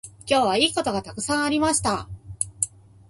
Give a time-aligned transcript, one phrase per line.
[0.25, 2.09] 今日はいいことがたくさんありました。